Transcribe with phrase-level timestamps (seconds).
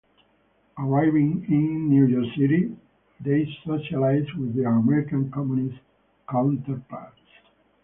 [0.79, 2.75] Arriving in New York City,
[3.19, 5.77] they socialized with their American communist
[6.27, 7.19] counterparts.